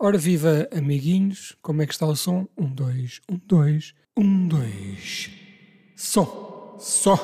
Ora 0.00 0.16
viva, 0.16 0.68
amiguinhos, 0.70 1.56
como 1.60 1.82
é 1.82 1.86
que 1.86 1.92
está 1.92 2.06
o 2.06 2.14
som? 2.14 2.46
Um, 2.56 2.72
dois, 2.72 3.20
um, 3.28 3.36
dois, 3.36 3.94
um, 4.16 4.46
dois. 4.46 5.28
Som, 5.96 6.76
só. 6.78 7.16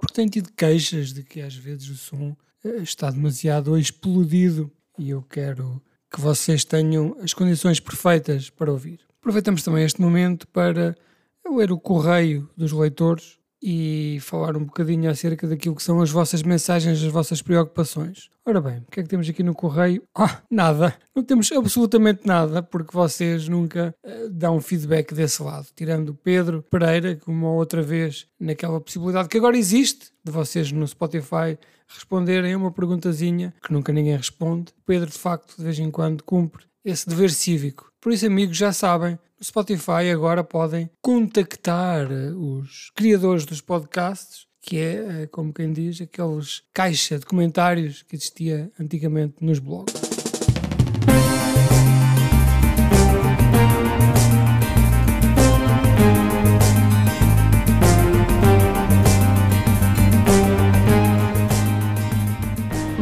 Porque 0.00 0.14
tenho 0.14 0.30
tido 0.30 0.52
queixas 0.52 1.12
de 1.12 1.24
que 1.24 1.40
às 1.40 1.56
vezes 1.56 1.88
o 1.88 1.96
som 1.96 2.36
eh, 2.64 2.82
está 2.82 3.10
demasiado 3.10 3.76
explodido 3.76 4.70
e 4.96 5.10
eu 5.10 5.22
quero 5.22 5.82
que 6.08 6.20
vocês 6.20 6.64
tenham 6.64 7.16
as 7.20 7.34
condições 7.34 7.80
perfeitas 7.80 8.48
para 8.48 8.70
ouvir. 8.70 9.00
Aproveitamos 9.18 9.64
também 9.64 9.84
este 9.84 10.00
momento 10.00 10.46
para 10.46 10.96
ler 11.44 11.72
o 11.72 11.80
correio 11.80 12.48
dos 12.56 12.70
leitores 12.70 13.35
e 13.62 14.18
falar 14.20 14.56
um 14.56 14.64
bocadinho 14.64 15.10
acerca 15.10 15.46
daquilo 15.46 15.74
que 15.74 15.82
são 15.82 16.00
as 16.00 16.10
vossas 16.10 16.42
mensagens, 16.42 17.02
as 17.02 17.10
vossas 17.10 17.42
preocupações. 17.42 18.28
Ora 18.44 18.60
bem, 18.60 18.78
o 18.78 18.90
que 18.90 19.00
é 19.00 19.02
que 19.02 19.08
temos 19.08 19.28
aqui 19.28 19.42
no 19.42 19.54
correio? 19.54 20.02
Ah, 20.14 20.42
nada. 20.50 20.96
Não 21.14 21.22
temos 21.22 21.52
absolutamente 21.52 22.26
nada, 22.26 22.62
porque 22.62 22.92
vocês 22.92 23.48
nunca 23.48 23.94
uh, 24.04 24.30
dão 24.30 24.60
feedback 24.60 25.14
desse 25.14 25.42
lado. 25.42 25.66
Tirando 25.76 26.10
o 26.10 26.14
Pedro 26.14 26.62
Pereira, 26.62 27.14
que 27.14 27.30
uma 27.30 27.50
outra 27.50 27.82
vez, 27.82 28.26
naquela 28.40 28.80
possibilidade 28.80 29.28
que 29.28 29.36
agora 29.36 29.56
existe, 29.56 30.10
de 30.24 30.32
vocês 30.32 30.72
no 30.72 30.86
Spotify 30.86 31.58
responderem 31.86 32.54
a 32.54 32.56
uma 32.56 32.72
perguntazinha 32.72 33.54
que 33.62 33.72
nunca 33.72 33.92
ninguém 33.92 34.16
responde. 34.16 34.72
Pedro, 34.84 35.10
de 35.10 35.18
facto, 35.18 35.56
de 35.56 35.62
vez 35.62 35.78
em 35.78 35.90
quando 35.90 36.24
cumpre 36.24 36.64
esse 36.84 37.08
dever 37.08 37.30
cívico. 37.30 37.90
Por 38.00 38.12
isso, 38.12 38.26
amigos, 38.26 38.56
já 38.56 38.72
sabem, 38.72 39.18
no 39.38 39.44
Spotify 39.44 40.10
agora 40.12 40.42
podem 40.42 40.88
contactar 41.02 42.10
eh, 42.10 42.32
os 42.32 42.90
criadores 42.94 43.44
dos 43.44 43.60
podcasts, 43.60 44.46
que 44.62 44.78
é, 44.78 45.22
eh, 45.22 45.26
como 45.26 45.52
quem 45.52 45.72
diz, 45.72 46.00
aqueles 46.00 46.62
caixa 46.72 47.18
de 47.18 47.26
comentários 47.26 48.02
que 48.02 48.16
existia 48.16 48.70
antigamente 48.80 49.36
nos 49.40 49.58
blogs. 49.58 49.92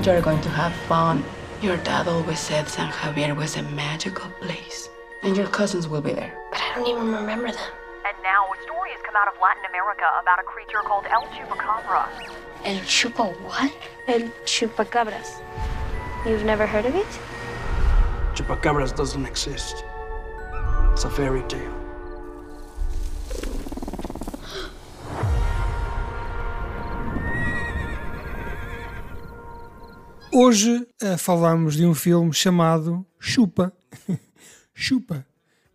You're 0.04 0.20
going 0.20 0.42
to 0.42 0.50
have 0.50 0.74
fun. 0.86 1.24
Your 1.62 1.78
dad 1.78 2.08
always 2.08 2.38
said 2.38 2.68
San 2.68 2.90
Javier 2.90 3.34
was 3.34 3.56
a 3.56 3.62
magical 3.62 4.28
place. 4.38 4.93
And 5.24 5.34
your 5.38 5.46
cousins 5.46 5.88
will 5.88 6.02
be 6.02 6.12
there. 6.12 6.36
But 6.50 6.60
I 6.60 6.74
don't 6.74 6.86
even 6.86 7.10
remember 7.10 7.50
them. 7.50 7.72
And 8.06 8.14
now 8.22 8.44
a 8.44 8.62
story 8.62 8.90
has 8.90 9.00
come 9.06 9.16
out 9.16 9.26
of 9.26 9.32
Latin 9.40 9.64
America 9.70 10.04
about 10.20 10.38
a 10.38 10.42
creature 10.42 10.82
called 10.84 11.06
El 11.10 11.22
Chupacabra. 11.32 12.06
El 12.62 12.76
Chupa 12.80 13.32
what? 13.42 13.72
El 14.06 14.28
Chupacabras. 14.44 15.40
You've 16.26 16.44
never 16.44 16.66
heard 16.66 16.84
of 16.84 16.94
it? 16.94 17.06
Chupacabras 18.34 18.94
doesn't 18.94 19.24
exist. 19.24 19.82
It's 20.92 21.04
a 21.04 21.10
fairy 21.10 21.42
tale. 21.48 21.72
Hoje 30.30 30.86
uh, 31.02 31.16
falamos 31.16 31.76
de 31.76 31.86
um 31.86 31.94
filme 31.94 32.32
chamado 32.34 33.06
Chupa. 33.18 33.72
Chupa. 34.74 35.26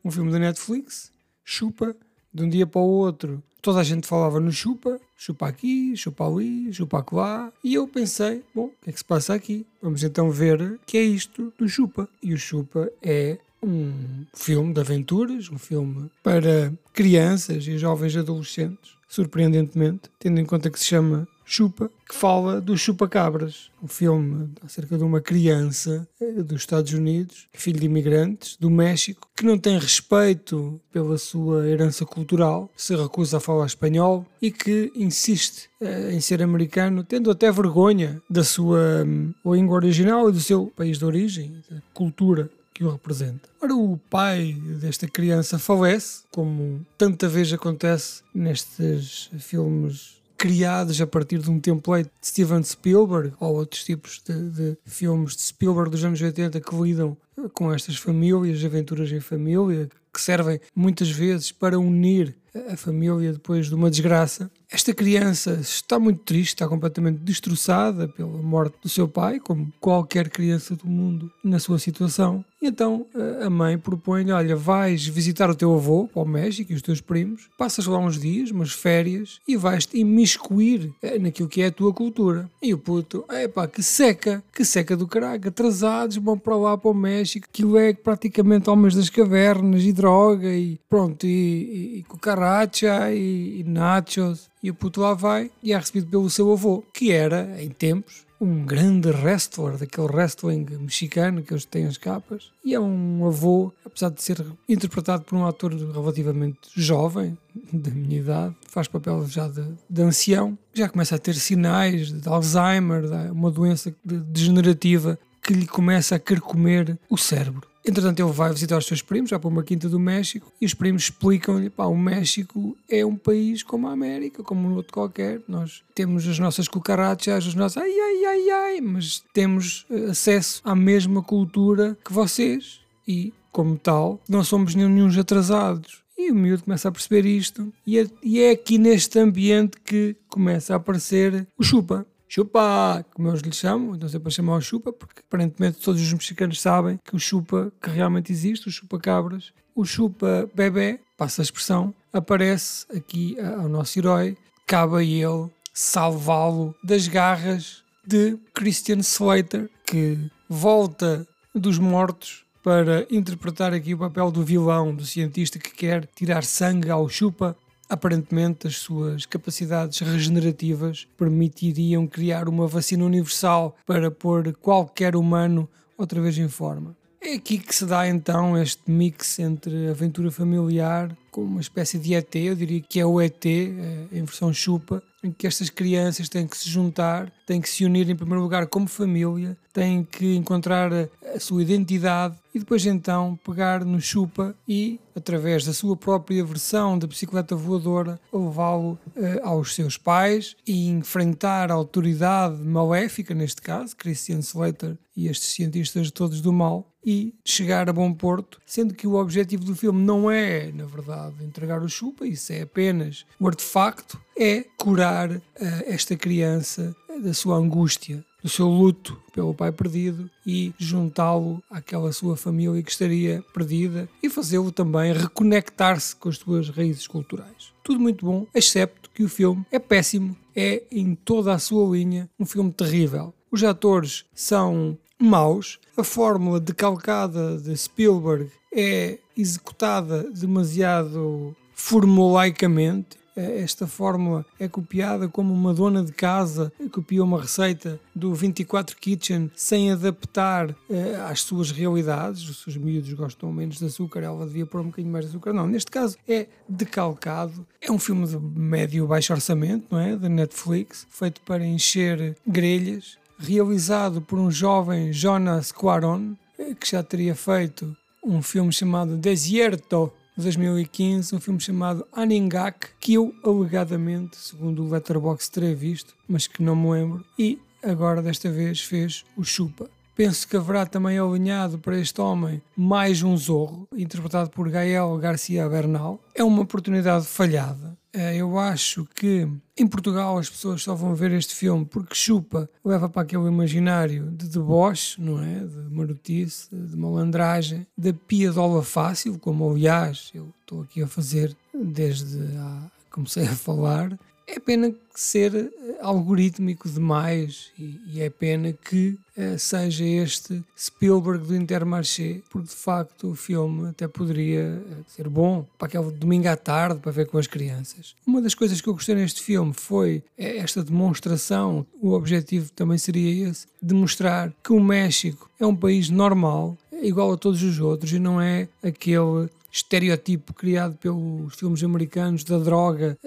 Um 0.03 0.11
filme 0.11 0.31
da 0.31 0.39
Netflix. 0.39 1.11
Chupa. 1.43 1.95
De 2.31 2.43
um 2.43 2.49
dia 2.49 2.67
para 2.67 2.79
o 2.79 2.83
outro, 2.83 3.41
toda 3.61 3.79
a 3.79 3.83
gente 3.83 4.07
falava 4.07 4.39
no 4.39 4.51
chupa, 4.51 4.99
chupa 5.17 5.47
aqui, 5.47 5.95
chupa 5.95 6.27
ali, 6.27 6.71
chupa 6.73 7.03
lá. 7.11 7.51
E 7.63 7.73
eu 7.73 7.87
pensei, 7.87 8.43
bom, 8.53 8.65
o 8.65 8.73
que 8.83 8.89
é 8.89 8.93
que 8.93 8.99
se 8.99 9.05
passa 9.05 9.33
aqui? 9.33 9.65
Vamos 9.81 10.03
então 10.03 10.29
ver 10.29 10.61
o 10.61 10.79
que 10.85 10.97
é 10.97 11.03
isto 11.03 11.51
do 11.57 11.67
chupa. 11.67 12.07
E 12.21 12.33
o 12.33 12.37
chupa 12.37 12.91
é 13.01 13.39
um 13.61 14.25
filme 14.33 14.73
de 14.73 14.79
aventuras, 14.79 15.49
um 15.49 15.57
filme 15.57 16.09
para 16.23 16.71
crianças 16.93 17.67
e 17.67 17.77
jovens 17.77 18.15
adolescentes, 18.15 18.91
surpreendentemente, 19.07 20.03
tendo 20.17 20.39
em 20.39 20.45
conta 20.45 20.69
que 20.69 20.79
se 20.79 20.85
chama 20.85 21.27
Chupa, 21.51 21.89
que 22.07 22.13
fala 22.13 22.61
do 22.61 22.77
Chupa-Cabras, 22.77 23.71
um 23.81 23.87
filme 23.87 24.51
acerca 24.63 24.95
de 24.95 25.03
uma 25.03 25.19
criança 25.19 26.07
eh, 26.21 26.43
dos 26.43 26.61
Estados 26.61 26.93
Unidos, 26.93 27.47
filho 27.53 27.79
de 27.79 27.87
imigrantes 27.87 28.55
do 28.55 28.69
México, 28.69 29.27
que 29.35 29.43
não 29.43 29.57
tem 29.57 29.79
respeito 29.79 30.79
pela 30.91 31.17
sua 31.17 31.67
herança 31.67 32.05
cultural, 32.05 32.69
se 32.77 32.95
recusa 32.95 33.37
a 33.37 33.39
falar 33.39 33.65
espanhol 33.65 34.27
e 34.39 34.51
que 34.51 34.91
insiste 34.95 35.69
uh, 35.81 36.11
em 36.11 36.21
ser 36.21 36.43
americano, 36.43 37.03
tendo 37.03 37.31
até 37.31 37.51
vergonha 37.51 38.21
da 38.29 38.43
sua 38.43 39.03
um, 39.03 39.33
língua 39.51 39.75
original 39.75 40.29
e 40.29 40.31
do 40.31 40.39
seu 40.39 40.71
país 40.75 40.99
de 40.99 41.05
origem, 41.05 41.63
da 41.67 41.81
cultura 41.95 42.47
que 42.75 42.83
o 42.83 42.91
representa. 42.91 43.49
Ora, 43.59 43.73
o 43.73 43.97
pai 44.07 44.53
desta 44.79 45.07
criança 45.07 45.57
falece, 45.57 46.21
como 46.31 46.85
tanta 46.95 47.27
vez 47.27 47.51
acontece 47.51 48.21
nestes 48.33 49.31
filmes 49.39 50.18
criados 50.39 51.01
a 51.01 51.05
partir 51.05 51.39
de 51.39 51.51
um 51.51 51.59
template 51.59 52.09
de 52.21 52.27
Steven 52.27 52.63
Spielberg 52.63 53.33
ou 53.41 53.57
outros 53.57 53.83
tipos 53.83 54.21
de, 54.25 54.49
de, 54.49 54.77
filmes 54.85 55.35
de 55.35 55.41
Spielberg 55.41 55.91
dos 55.91 56.03
anos 56.05 56.21
80 56.21 56.61
que 56.61 56.75
lidam 56.75 57.17
com 57.53 57.73
estas 57.73 57.97
famílias, 57.97 58.63
aventuras 58.63 59.11
em 59.11 59.19
família, 59.19 59.89
que 60.13 60.21
servem 60.21 60.59
muitas 60.73 61.11
vezes 61.11 61.51
para 61.51 61.77
unir 61.77 62.35
a 62.71 62.77
família 62.77 63.33
depois 63.33 63.67
de 63.67 63.75
uma 63.75 63.89
desgraça. 63.89 64.49
Esta 64.71 64.93
criança 64.93 65.59
está 65.61 65.99
muito 65.99 66.23
triste, 66.23 66.55
está 66.55 66.67
completamente 66.67 67.19
destroçada 67.19 68.07
pela 68.07 68.41
morte 68.41 68.77
do 68.81 68.89
seu 68.89 69.07
pai, 69.07 69.39
como 69.39 69.71
qualquer 69.79 70.29
criança 70.29 70.75
do 70.75 70.87
mundo 70.87 71.31
na 71.43 71.59
sua 71.59 71.79
situação. 71.79 72.43
E 72.61 72.67
então 72.67 73.05
a 73.41 73.49
mãe 73.49 73.77
propõe-lhe: 73.77 74.31
Olha, 74.31 74.55
vais 74.55 75.05
visitar 75.05 75.49
o 75.49 75.55
teu 75.55 75.73
avô 75.73 76.07
para 76.07 76.21
o 76.21 76.27
México 76.27 76.71
e 76.71 76.75
os 76.75 76.81
teus 76.81 76.99
primos, 76.99 77.49
passas 77.57 77.85
lá 77.85 77.97
uns 77.97 78.19
dias, 78.19 78.51
umas 78.51 78.71
férias, 78.71 79.39
e 79.47 79.55
vais-te 79.55 79.97
imiscuir 79.97 80.91
eh, 81.01 81.17
naquilo 81.17 81.47
que 81.47 81.61
é 81.61 81.67
a 81.67 81.71
tua 81.71 81.93
cultura. 81.93 82.49
E 82.61 82.73
o 82.73 82.77
puto, 82.77 83.23
é 83.29 83.47
pá, 83.47 83.67
que 83.67 83.81
seca, 83.81 84.43
que 84.53 84.65
seca 84.65 84.97
do 84.97 85.07
caraca, 85.07 85.49
atrasados, 85.49 86.17
vão 86.17 86.37
para 86.37 86.55
lá 86.55 86.77
para 86.77 86.91
o 86.91 86.93
México, 86.93 87.47
aquilo 87.49 87.77
é 87.77 87.93
praticamente 87.93 88.69
homens 88.69 88.95
das 88.95 89.09
cavernas 89.09 89.83
e 89.83 89.93
droga 89.93 90.53
e 90.53 90.77
pronto, 90.89 91.25
e, 91.25 91.29
e, 91.29 91.99
e 91.99 92.03
cucaracha 92.03 93.11
e, 93.13 93.61
e 93.61 93.63
nachos. 93.63 94.49
E 94.61 94.69
o 94.69 94.75
puto 94.75 94.99
lá 94.99 95.13
vai 95.13 95.49
e 95.63 95.71
é 95.71 95.77
recebido 95.77 96.07
pelo 96.07 96.29
seu 96.29 96.51
avô, 96.51 96.83
que 96.93 97.13
era, 97.13 97.55
em 97.63 97.69
tempos, 97.69 98.25
um 98.39 98.65
grande 98.65 99.09
wrestler, 99.09 99.77
daquele 99.77 100.07
wrestling 100.07 100.65
mexicano 100.79 101.43
que 101.43 101.53
eles 101.53 101.65
têm 101.65 101.85
as 101.85 101.97
capas, 101.97 102.51
e 102.63 102.73
é 102.73 102.79
um 102.79 103.25
avô, 103.25 103.71
apesar 103.85 104.09
de 104.09 104.21
ser 104.21 104.45
interpretado 104.67 105.23
por 105.23 105.35
um 105.35 105.45
ator 105.45 105.73
relativamente 105.73 106.59
jovem, 106.75 107.37
da 107.73 107.91
minha 107.91 108.19
idade, 108.19 108.55
faz 108.67 108.87
papel 108.87 109.27
já 109.27 109.47
de, 109.47 109.63
de 109.89 110.01
ancião, 110.01 110.57
já 110.73 110.87
começa 110.87 111.15
a 111.15 111.19
ter 111.19 111.35
sinais 111.35 112.11
de 112.11 112.29
Alzheimer, 112.29 113.03
uma 113.31 113.51
doença 113.51 113.93
degenerativa 114.03 115.19
que 115.41 115.53
lhe 115.53 115.67
começa 115.67 116.15
a 116.15 116.19
carcomer 116.19 116.97
o 117.09 117.17
cérebro. 117.17 117.67
Entretanto, 117.89 118.19
ele 118.21 118.31
vai 118.31 118.53
visitar 118.53 118.77
os 118.77 118.85
seus 118.85 119.01
primos, 119.01 119.31
já 119.31 119.39
para 119.39 119.47
uma 119.47 119.63
quinta 119.63 119.89
do 119.89 119.99
México, 119.99 120.53
e 120.61 120.65
os 120.65 120.75
primos 120.75 121.05
explicam-lhe: 121.05 121.71
pá, 121.71 121.85
o 121.85 121.97
México 121.97 122.77
é 122.87 123.03
um 123.03 123.15
país 123.15 123.63
como 123.63 123.87
a 123.87 123.91
América, 123.91 124.43
como 124.43 124.67
um 124.67 124.75
outro 124.75 124.93
qualquer. 124.93 125.41
Nós 125.47 125.81
temos 125.95 126.27
as 126.27 126.37
nossas 126.37 126.67
cucarachas, 126.67 127.47
as 127.47 127.55
nossas 127.55 127.81
ai, 127.81 127.91
ai, 127.91 128.25
ai, 128.25 128.49
ai, 128.51 128.81
mas 128.81 129.23
temos 129.33 129.87
eh, 129.89 130.11
acesso 130.11 130.61
à 130.63 130.75
mesma 130.75 131.23
cultura 131.23 131.97
que 132.05 132.13
vocês. 132.13 132.79
E, 133.07 133.33
como 133.51 133.75
tal, 133.75 134.21
não 134.29 134.43
somos 134.43 134.75
nenhum 134.75 135.09
atrasados. 135.19 136.03
E 136.15 136.31
o 136.31 136.35
miúdo 136.35 136.65
começa 136.65 136.89
a 136.89 136.91
perceber 136.91 137.25
isto, 137.25 137.73
e 137.87 137.97
é, 137.97 138.07
e 138.21 138.39
é 138.39 138.51
aqui 138.51 138.77
neste 138.77 139.17
ambiente 139.17 139.79
que 139.83 140.15
começa 140.27 140.73
a 140.73 140.77
aparecer 140.77 141.47
o 141.57 141.63
chupa 141.63 142.05
chupa, 142.29 143.03
como 143.13 143.27
eles 143.27 143.41
lhe 143.41 143.51
chamam, 143.51 143.95
então 143.95 144.07
sempre 144.07 144.27
a 144.27 144.31
chamar 144.31 144.55
o 144.55 144.61
chupa, 144.61 144.93
porque 144.93 145.21
aparentemente 145.27 145.79
todos 145.79 145.99
os 145.99 146.13
mexicanos 146.13 146.61
sabem 146.61 146.99
que 147.03 147.15
o 147.15 147.19
chupa 147.19 147.73
que 147.81 147.89
realmente 147.89 148.31
existe, 148.31 148.69
o 148.69 148.71
chupa 148.71 148.99
cabras, 148.99 149.51
o 149.75 149.83
chupa 149.83 150.47
bebê, 150.53 150.99
passa 151.17 151.41
a 151.41 151.43
expressão, 151.43 151.93
aparece 152.13 152.85
aqui 152.95 153.35
ao 153.39 153.67
nosso 153.67 153.97
herói, 153.97 154.37
cabe 154.67 154.97
a 154.97 155.03
ele 155.03 155.49
salvá-lo 155.73 156.75
das 156.83 157.07
garras 157.07 157.83
de 158.05 158.37
Christian 158.53 158.99
Slater, 158.99 159.69
que 159.85 160.17
volta 160.47 161.27
dos 161.55 161.79
mortos 161.79 162.45
para 162.63 163.07
interpretar 163.09 163.73
aqui 163.73 163.93
o 163.93 163.97
papel 163.97 164.29
do 164.29 164.43
vilão, 164.43 164.93
do 164.93 165.05
cientista 165.05 165.57
que 165.57 165.71
quer 165.71 166.05
tirar 166.15 166.43
sangue 166.43 166.89
ao 166.89 167.09
chupa 167.09 167.55
Aparentemente, 167.89 168.67
as 168.67 168.77
suas 168.77 169.25
capacidades 169.25 169.99
regenerativas 169.99 171.07
permitiriam 171.17 172.05
criar 172.05 172.47
uma 172.47 172.67
vacina 172.67 173.03
universal 173.03 173.75
para 173.85 174.11
pôr 174.11 174.53
qualquer 174.61 175.15
humano 175.15 175.67
outra 175.97 176.21
vez 176.21 176.37
em 176.37 176.47
forma. 176.47 176.95
É 177.21 177.33
aqui 177.33 177.57
que 177.57 177.75
se 177.75 177.85
dá 177.85 178.07
então 178.07 178.57
este 178.57 178.89
mix 178.89 179.39
entre 179.39 179.89
aventura 179.89 180.31
familiar 180.31 181.17
como 181.31 181.47
uma 181.47 181.61
espécie 181.61 181.97
de 181.97 182.13
ET, 182.13 182.35
eu 182.35 182.55
diria 182.55 182.81
que 182.81 182.99
é 182.99 183.05
o 183.05 183.21
ET, 183.21 183.45
eh, 183.45 184.07
em 184.11 184.23
versão 184.23 184.53
chupa, 184.53 185.03
em 185.23 185.31
que 185.31 185.45
estas 185.45 185.69
crianças 185.69 186.29
têm 186.29 186.47
que 186.47 186.57
se 186.57 186.69
juntar, 186.69 187.31
têm 187.45 187.59
que 187.59 187.69
se 187.69 187.83
unir 187.83 188.09
em 188.09 188.15
primeiro 188.15 188.41
lugar 188.41 188.67
como 188.67 188.87
família, 188.87 189.57
têm 189.73 190.03
que 190.03 190.35
encontrar 190.35 190.91
a 190.93 191.39
sua 191.39 191.61
identidade 191.61 192.37
e 192.53 192.59
depois 192.59 192.85
então 192.85 193.37
pegar 193.45 193.83
no 193.83 193.99
chupa 193.99 194.55
e, 194.67 194.99
através 195.15 195.65
da 195.65 195.73
sua 195.73 195.95
própria 195.95 196.43
versão 196.43 196.97
da 196.97 197.05
bicicleta 197.05 197.55
voadora, 197.55 198.19
levá-lo 198.31 198.97
eh, 199.15 199.41
aos 199.43 199.75
seus 199.75 199.97
pais 199.97 200.55
e 200.65 200.87
enfrentar 200.87 201.69
a 201.69 201.75
autoridade 201.75 202.57
maléfica, 202.63 203.33
neste 203.33 203.61
caso, 203.61 203.95
Christian 203.95 204.39
Slater 204.39 204.97
e 205.15 205.27
estes 205.27 205.49
cientistas 205.49 206.11
todos 206.11 206.39
do 206.39 206.53
mal, 206.53 206.89
e 207.05 207.33
chegar 207.45 207.89
a 207.89 207.93
bom 207.93 208.13
porto, 208.13 208.59
sendo 208.65 208.93
que 208.93 209.07
o 209.07 209.15
objetivo 209.15 209.63
do 209.63 209.75
filme 209.75 210.01
não 210.01 210.29
é, 210.29 210.71
na 210.71 210.85
verdade, 210.85 211.18
entregar 211.41 211.81
o 211.81 211.89
chupa, 211.89 212.25
isso 212.25 212.53
é 212.53 212.61
apenas 212.61 213.25
o 213.39 213.47
artefacto, 213.47 214.19
é 214.37 214.65
curar 214.77 215.29
uh, 215.31 215.41
esta 215.85 216.15
criança 216.15 216.95
da 217.21 217.33
sua 217.33 217.57
angústia, 217.57 218.23
do 218.41 218.49
seu 218.49 218.67
luto 218.67 219.21
pelo 219.33 219.53
pai 219.53 219.71
perdido 219.71 220.29
e 220.45 220.73
juntá-lo 220.77 221.61
àquela 221.69 222.11
sua 222.13 222.37
família 222.37 222.81
que 222.81 222.91
estaria 222.91 223.43
perdida 223.53 224.07
e 224.23 224.29
fazê-lo 224.29 224.71
também 224.71 225.13
reconectar-se 225.13 226.15
com 226.15 226.29
as 226.29 226.37
suas 226.37 226.69
raízes 226.69 227.07
culturais. 227.07 227.73
Tudo 227.83 227.99
muito 227.99 228.25
bom, 228.25 228.47
excepto 228.53 229.09
que 229.13 229.23
o 229.23 229.29
filme 229.29 229.65
é 229.71 229.79
péssimo, 229.79 230.37
é 230.55 230.83
em 230.91 231.15
toda 231.15 231.53
a 231.53 231.59
sua 231.59 231.89
linha 231.95 232.29
um 232.39 232.45
filme 232.45 232.71
terrível. 232.71 233.33
Os 233.51 233.63
atores 233.63 234.25
são 234.33 234.97
maus, 235.19 235.79
a 235.97 236.03
fórmula 236.03 236.59
decalcada 236.59 237.57
de 237.57 237.75
Spielberg 237.75 238.49
é 238.73 239.19
executada 239.35 240.23
demasiado 240.31 241.55
formulaicamente 241.73 243.19
é, 243.39 243.61
esta 243.61 243.87
fórmula 243.87 244.45
é 244.59 244.67
copiada 244.67 245.29
como 245.29 245.53
uma 245.53 245.73
dona 245.73 246.03
de 246.03 246.11
casa 246.11 246.73
copiou 246.91 247.25
uma 247.25 247.39
receita 247.39 247.97
do 248.13 248.33
24 248.33 248.97
Kitchen 248.97 249.49
sem 249.55 249.91
adaptar 249.93 250.75
eh, 250.89 251.15
às 251.25 251.41
suas 251.43 251.71
realidades. 251.71 252.49
Os 252.49 252.63
seus 252.63 252.75
miúdos 252.75 253.13
gostam 253.13 253.53
menos 253.53 253.77
de 253.77 253.85
açúcar, 253.85 254.23
ela 254.23 254.45
devia 254.45 254.65
pôr 254.65 254.81
um 254.81 254.87
bocadinho 254.87 255.13
mais 255.13 255.23
de 255.23 255.31
açúcar. 255.31 255.53
Não, 255.53 255.65
neste 255.65 255.89
caso 255.89 256.17
é 256.27 256.47
decalcado. 256.67 257.65
É 257.79 257.89
um 257.89 257.97
filme 257.97 258.27
de 258.27 258.37
médio 258.37 259.07
baixo 259.07 259.31
orçamento, 259.31 259.85
não 259.89 259.99
é? 259.99 260.17
Da 260.17 260.27
Netflix, 260.27 261.07
feito 261.09 261.39
para 261.41 261.65
encher 261.65 262.35
grelhas, 262.45 263.17
realizado 263.39 264.21
por 264.21 264.37
um 264.37 264.51
jovem 264.51 265.13
Jonas 265.13 265.71
Quaron, 265.71 266.33
eh, 266.59 266.75
que 266.75 266.91
já 266.91 267.01
teria 267.01 267.33
feito 267.33 267.95
um 268.23 268.41
filme 268.41 268.71
chamado 268.71 269.15
Desierto 269.15 270.11
de 270.37 270.43
2015, 270.43 271.35
um 271.35 271.39
filme 271.39 271.59
chamado 271.59 272.05
Aningak, 272.11 272.89
que 272.99 273.13
eu 273.13 273.33
alegadamente, 273.43 274.37
segundo 274.37 274.83
o 274.83 274.89
Letterboxd, 274.89 275.51
terei 275.51 275.73
visto, 275.73 276.13
mas 276.27 276.47
que 276.47 276.61
não 276.61 276.75
me 276.75 276.91
lembro, 276.91 277.25
e 277.37 277.57
agora 277.81 278.21
desta 278.21 278.51
vez 278.51 278.81
fez 278.81 279.23
o 279.37 279.43
Chupa. 279.43 279.89
Penso 280.15 280.45
que 280.45 280.57
haverá 280.57 280.85
também 280.85 281.17
alinhado 281.17 281.79
para 281.79 281.97
este 281.97 282.19
homem 282.19 282.61
mais 282.75 283.23
um 283.23 283.37
Zorro, 283.37 283.87
interpretado 283.95 284.49
por 284.49 284.69
Gael 284.69 285.17
Garcia 285.17 285.67
Bernal. 285.69 286.19
É 286.35 286.43
uma 286.43 286.61
oportunidade 286.61 287.25
falhada. 287.25 287.97
Eh, 288.11 288.37
eu 288.37 288.57
acho 288.57 289.07
que 289.13 289.47
em 289.77 289.87
Portugal 289.87 290.37
as 290.37 290.49
pessoas 290.49 290.81
só 290.81 290.95
vão 290.95 291.13
ver 291.13 291.31
este 291.31 291.53
filme 291.53 291.85
porque 291.85 292.15
chupa 292.15 292.69
leva 292.83 293.07
para 293.07 293.21
aquele 293.21 293.47
imaginário 293.47 294.31
de 294.31 294.47
deboche, 294.47 295.21
não 295.21 295.41
é? 295.43 295.59
De 295.59 295.95
marotice, 295.95 296.67
de 296.71 296.97
malandragem, 296.97 297.85
da 297.97 298.11
piadola 298.11 298.81
fácil, 298.83 299.37
como 299.37 299.69
aliás 299.69 300.31
eu 300.33 300.51
estou 300.61 300.81
aqui 300.81 301.03
a 301.03 301.07
fazer 301.07 301.55
desde 301.73 302.39
a 302.57 302.89
comecei 303.11 303.43
a 303.43 303.55
falar, 303.55 304.17
é 304.55 304.59
pena 304.59 304.93
ser 305.13 305.53
eh, 305.55 305.97
algorítmico 306.01 306.89
demais 306.89 307.71
e, 307.77 307.99
e 308.07 308.21
é 308.21 308.29
pena 308.29 308.73
que 308.73 309.17
uh, 309.37 309.59
seja 309.59 310.05
este 310.05 310.63
Spielberg 310.77 311.45
do 311.45 311.55
Intermarché, 311.55 312.41
porque 312.49 312.69
de 312.69 312.75
facto 312.75 313.31
o 313.31 313.35
filme 313.35 313.89
até 313.89 314.07
poderia 314.07 314.81
uh, 314.81 315.05
ser 315.07 315.27
bom 315.27 315.65
para 315.77 315.87
aquele 315.87 316.11
domingo 316.11 316.47
à 316.47 316.55
tarde 316.55 316.99
para 316.99 317.11
ver 317.11 317.27
com 317.27 317.37
as 317.37 317.47
crianças. 317.47 318.15
Uma 318.25 318.41
das 318.41 318.55
coisas 318.55 318.79
que 318.81 318.87
eu 318.87 318.93
gostei 318.93 319.15
neste 319.15 319.41
filme 319.41 319.73
foi 319.73 320.23
esta 320.37 320.83
demonstração, 320.83 321.85
o 322.01 322.11
objetivo 322.11 322.71
também 322.71 322.97
seria 322.97 323.49
esse, 323.49 323.67
demonstrar 323.81 324.53
que 324.63 324.71
o 324.71 324.79
México 324.79 325.49
é 325.59 325.65
um 325.65 325.75
país 325.75 326.09
normal, 326.09 326.77
igual 327.01 327.33
a 327.33 327.37
todos 327.37 327.61
os 327.61 327.79
outros 327.79 328.11
e 328.11 328.19
não 328.19 328.41
é 328.41 328.67
aquele 328.81 329.49
estereotipo 329.71 330.53
criado 330.53 330.95
pelos 330.97 331.55
filmes 331.55 331.83
americanos 331.83 332.43
da 332.43 332.57
droga, 332.57 333.17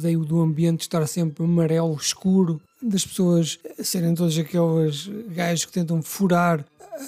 daí 0.00 0.16
do 0.16 0.40
ambiente 0.40 0.82
estar 0.82 1.06
sempre 1.06 1.44
amarelo 1.44 1.94
escuro, 1.94 2.60
das 2.82 3.06
pessoas 3.06 3.58
serem 3.82 4.14
todos 4.14 4.36
aqueles 4.36 5.08
gajos 5.28 5.64
que 5.64 5.72
tentam 5.72 6.02
furar 6.02 6.64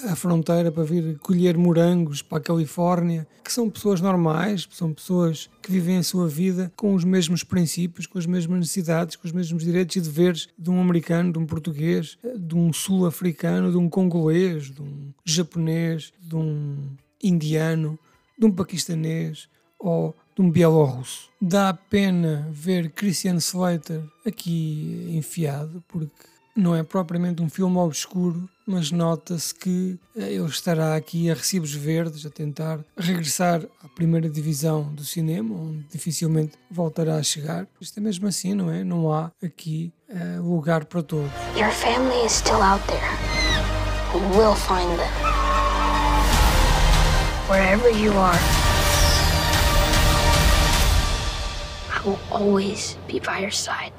a 0.09 0.15
fronteira 0.15 0.71
para 0.71 0.83
vir 0.83 1.17
colher 1.19 1.57
morangos 1.57 2.21
para 2.21 2.39
a 2.39 2.41
Califórnia, 2.41 3.27
que 3.43 3.53
são 3.53 3.69
pessoas 3.69 4.01
normais, 4.01 4.67
são 4.71 4.91
pessoas 4.91 5.49
que 5.61 5.71
vivem 5.71 5.97
a 5.97 6.03
sua 6.03 6.27
vida 6.27 6.71
com 6.75 6.93
os 6.95 7.03
mesmos 7.03 7.43
princípios, 7.43 8.07
com 8.07 8.17
as 8.17 8.25
mesmas 8.25 8.59
necessidades, 8.59 9.15
com 9.15 9.27
os 9.27 9.31
mesmos 9.31 9.63
direitos 9.63 9.95
e 9.95 10.01
deveres 10.01 10.49
de 10.57 10.69
um 10.69 10.81
americano, 10.81 11.31
de 11.31 11.39
um 11.39 11.45
português, 11.45 12.17
de 12.35 12.55
um 12.55 12.73
sul-africano, 12.73 13.71
de 13.71 13.77
um 13.77 13.87
congolês, 13.87 14.71
de 14.71 14.81
um 14.81 15.13
japonês, 15.23 16.11
de 16.19 16.35
um 16.35 16.77
indiano 17.21 17.99
de 18.37 18.45
um 18.45 18.51
paquistanês 18.51 19.47
ou 19.79 20.15
de 20.35 20.41
um 20.41 20.49
bielorrusso. 20.49 21.29
Dá 21.41 21.73
pena 21.73 22.47
ver 22.51 22.91
Christian 22.91 23.35
Slater 23.35 24.03
aqui 24.25 25.11
enfiado, 25.11 25.83
porque 25.87 26.11
não 26.55 26.73
é 26.73 26.83
propriamente 26.83 27.41
um 27.41 27.49
filme 27.49 27.77
obscuro, 27.77 28.49
mas 28.65 28.89
nota-se 28.89 29.53
que 29.53 29.99
eh, 30.15 30.33
ele 30.33 30.45
estará 30.45 30.95
aqui 30.95 31.29
a 31.29 31.33
recibos 31.33 31.73
verdes, 31.73 32.25
a 32.25 32.29
tentar 32.29 32.79
regressar 32.97 33.61
à 33.83 33.89
primeira 33.89 34.29
divisão 34.29 34.83
do 34.93 35.03
cinema, 35.03 35.53
onde 35.53 35.85
dificilmente 35.91 36.53
voltará 36.71 37.17
a 37.17 37.23
chegar. 37.23 37.67
Isto 37.79 37.99
é 37.99 38.01
mesmo 38.01 38.27
assim, 38.27 38.53
não 38.53 38.71
é? 38.71 38.83
Não 38.83 39.11
há 39.11 39.31
aqui 39.43 39.93
uh, 40.09 40.41
lugar 40.41 40.85
para 40.85 41.03
todos. 41.03 41.31
Your 41.57 41.71
family 41.71 42.25
is 42.25 42.31
still 42.31 42.61
out 42.61 42.81
there. 42.87 43.01
We'll 44.37 44.55
find 44.55 44.97
them. 44.97 45.24
Wherever 47.47 47.89
you 47.91 48.11
are, 48.11 48.39
I 51.93 52.01
will 52.03 52.19
always 52.31 52.97
be 53.07 53.19
by 53.19 53.37
your 53.37 53.51
side. 53.51 53.93